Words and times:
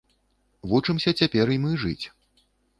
Вучымся 0.71 1.13
цяпер 1.21 1.53
і 1.59 1.61
мы 1.69 1.79
жыць. 1.85 2.03